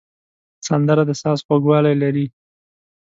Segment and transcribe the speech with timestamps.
[0.67, 2.25] سندره د ساز خوږوالی لري